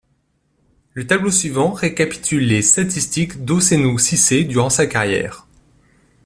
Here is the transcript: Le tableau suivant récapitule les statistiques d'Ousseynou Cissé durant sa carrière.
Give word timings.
Le 0.95 1.05
tableau 1.05 1.29
suivant 1.29 1.71
récapitule 1.73 2.47
les 2.47 2.63
statistiques 2.63 3.45
d'Ousseynou 3.45 3.99
Cissé 3.99 4.45
durant 4.45 4.71
sa 4.71 4.87
carrière. 4.87 5.45